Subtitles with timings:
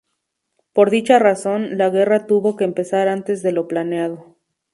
[0.73, 4.35] Por dicha razón, la guerra tuvo que empezar antes de lo planeado.